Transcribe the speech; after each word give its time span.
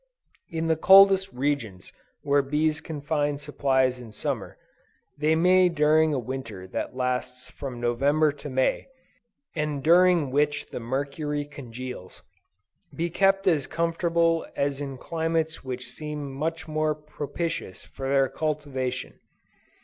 In 0.49 0.65
the 0.65 0.75
coldest 0.75 1.31
regions 1.31 1.93
where 2.23 2.41
bees 2.41 2.81
can 2.81 3.01
find 3.01 3.39
supplies 3.39 3.99
in 3.99 4.11
Summer, 4.11 4.57
they 5.19 5.35
may 5.35 5.69
during 5.69 6.11
a 6.11 6.17
Winter 6.17 6.65
that 6.69 6.95
lasts 6.95 7.51
from 7.51 7.79
November 7.79 8.31
to 8.31 8.49
May, 8.49 8.87
and 9.55 9.83
during 9.83 10.31
which 10.31 10.65
the 10.71 10.79
mercury 10.79 11.45
congeals, 11.45 12.23
be 12.95 13.11
kept 13.11 13.45
as 13.45 13.67
comfortable 13.67 14.47
as 14.55 14.81
in 14.81 14.97
climates 14.97 15.63
which 15.63 15.87
seem 15.87 16.33
much 16.33 16.67
more 16.67 16.95
propitious 16.95 17.83
for 17.85 18.09
their 18.09 18.27
cultivation. 18.27 19.19